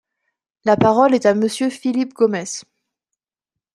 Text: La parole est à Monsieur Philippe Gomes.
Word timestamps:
La 0.65 0.77
parole 0.77 1.13
est 1.13 1.27
à 1.27 1.35
Monsieur 1.35 1.69
Philippe 1.69 2.15
Gomes. 2.15 2.43